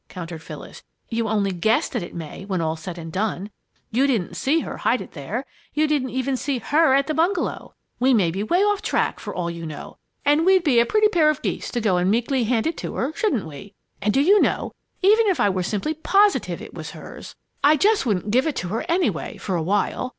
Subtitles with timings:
[0.09, 0.81] countered Phyllis.
[1.09, 3.51] "You only guess that it may, when all's said and done.
[3.91, 7.75] You didn't see her hide it there you didn't even see her at the bungalow.
[7.99, 10.87] We may be way off the track, for all you know, and we'd be a
[10.87, 13.75] pretty pair of geese to go and meekly hand it to her, shouldn't we!
[14.01, 18.03] And do you know, even if I was simply positive it was hers, I just
[18.07, 20.09] wouldn't give it to her, anyway, for a while.